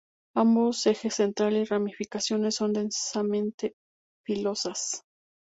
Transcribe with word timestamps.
Ambos, 0.35 0.87
eje 0.87 1.11
central 1.11 1.55
y 1.57 1.63
ramificaciones 1.63 2.55
son 2.55 2.73
densamente 2.73 3.75
pilosas. 4.25 5.03